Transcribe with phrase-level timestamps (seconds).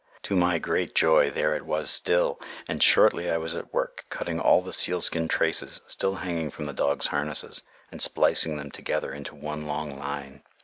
[0.23, 4.39] To my great joy there it was still, and shortly I was at work cutting
[4.39, 9.35] all the sealskin traces still hanging from the dogs' harnesses, and splicing them together into
[9.35, 10.41] one long line.